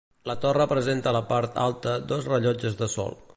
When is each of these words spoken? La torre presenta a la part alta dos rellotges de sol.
La 0.29 0.35
torre 0.45 0.65
presenta 0.71 1.11
a 1.11 1.13
la 1.17 1.21
part 1.33 1.61
alta 1.65 1.95
dos 2.13 2.31
rellotges 2.33 2.81
de 2.81 2.89
sol. 2.97 3.15